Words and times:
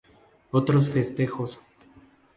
Otros 0.49 0.89
festejos 0.89 1.59